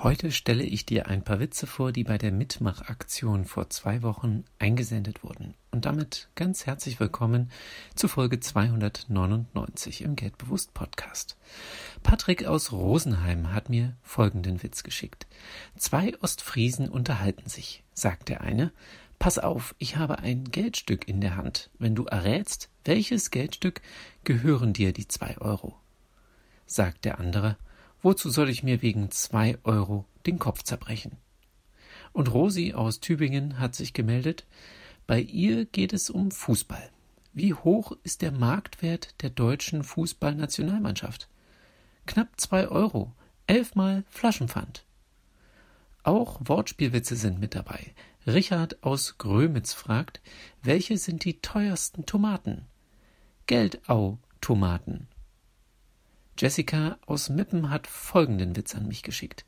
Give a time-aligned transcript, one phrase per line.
[0.00, 4.44] Heute stelle ich dir ein paar Witze vor, die bei der Mitmachaktion vor zwei Wochen
[4.60, 5.54] eingesendet wurden.
[5.72, 7.50] Und damit ganz herzlich willkommen
[7.96, 11.36] zu Folge 299 im Geldbewusst Podcast.
[12.04, 15.26] Patrick aus Rosenheim hat mir folgenden Witz geschickt.
[15.76, 18.70] Zwei Ostfriesen unterhalten sich, sagt der eine.
[19.18, 21.70] Pass auf, ich habe ein Geldstück in der Hand.
[21.80, 23.82] Wenn du errätst, welches Geldstück
[24.22, 25.74] gehören dir die zwei Euro?
[26.66, 27.56] Sagt der andere.
[28.02, 31.16] Wozu soll ich mir wegen zwei Euro den Kopf zerbrechen?
[32.12, 34.46] Und Rosi aus Tübingen hat sich gemeldet.
[35.06, 36.90] Bei ihr geht es um Fußball.
[37.32, 41.28] Wie hoch ist der Marktwert der deutschen Fußballnationalmannschaft?
[42.06, 43.12] Knapp zwei Euro.
[43.46, 44.84] Elfmal Flaschenpfand.
[46.02, 47.94] Auch Wortspielwitze sind mit dabei.
[48.26, 50.20] Richard aus Grömitz fragt,
[50.62, 52.66] welche sind die teuersten Tomaten?
[53.46, 55.08] Geldau-Tomaten.
[56.38, 59.44] Jessica aus Mippen hat folgenden Witz an mich geschickt.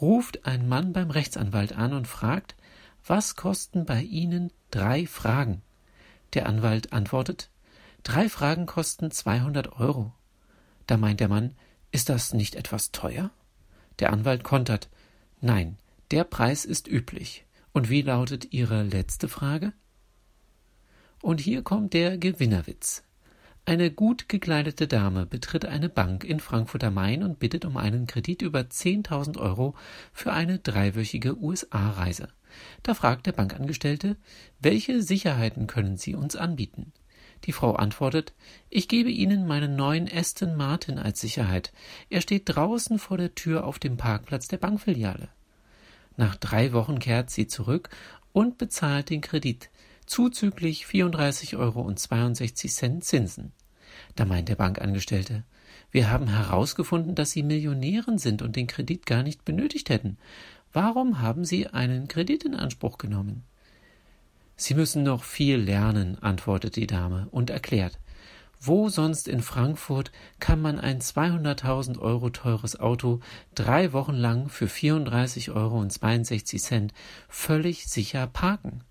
[0.00, 2.54] Ruft ein Mann beim Rechtsanwalt an und fragt,
[3.04, 5.62] was kosten bei Ihnen drei Fragen?
[6.34, 7.50] Der Anwalt antwortet,
[8.02, 10.12] drei Fragen kosten 200 Euro.
[10.86, 11.56] Da meint der Mann,
[11.90, 13.30] ist das nicht etwas teuer?
[13.98, 14.88] Der Anwalt kontert,
[15.40, 15.78] nein,
[16.10, 17.44] der Preis ist üblich.
[17.72, 19.72] Und wie lautet Ihre letzte Frage?
[21.22, 23.02] Und hier kommt der Gewinnerwitz.
[23.66, 28.06] Eine gut gekleidete Dame betritt eine Bank in Frankfurt am Main und bittet um einen
[28.06, 29.74] Kredit über 10.000 Euro
[30.12, 32.28] für eine dreiwöchige USA-Reise.
[32.82, 34.16] Da fragt der Bankangestellte,
[34.60, 36.92] welche Sicherheiten können Sie uns anbieten?
[37.44, 38.34] Die Frau antwortet,
[38.68, 41.72] ich gebe Ihnen meinen neuen Aston Martin als Sicherheit.
[42.10, 45.28] Er steht draußen vor der Tür auf dem Parkplatz der Bankfiliale.
[46.16, 47.88] Nach drei Wochen kehrt sie zurück
[48.32, 49.70] und bezahlt den Kredit
[50.06, 51.92] zuzüglich 34,62 Euro
[53.00, 53.52] Zinsen.
[54.14, 55.44] Da meint der Bankangestellte,
[55.90, 60.18] wir haben herausgefunden, dass Sie Millionären sind und den Kredit gar nicht benötigt hätten.
[60.72, 63.44] Warum haben Sie einen Kredit in Anspruch genommen?
[64.56, 67.98] Sie müssen noch viel lernen, antwortet die Dame und erklärt,
[68.60, 70.10] wo sonst in Frankfurt
[70.40, 73.20] kann man ein 200.000 Euro teures Auto
[73.54, 76.88] drei Wochen lang für 34,62 Euro
[77.28, 78.82] völlig sicher parken?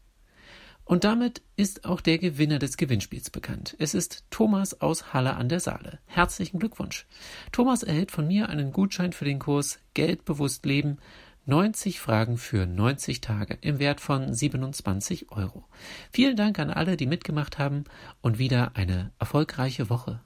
[0.86, 3.76] Und damit ist auch der Gewinner des Gewinnspiels bekannt.
[3.80, 6.00] Es ist Thomas aus Halle an der Saale.
[6.06, 7.08] Herzlichen Glückwunsch.
[7.52, 10.98] Thomas erhält von mir einen Gutschein für den Kurs Geldbewusst Leben.
[11.46, 15.66] 90 Fragen für 90 Tage im Wert von 27 Euro.
[16.12, 17.84] Vielen Dank an alle, die mitgemacht haben
[18.22, 20.22] und wieder eine erfolgreiche Woche.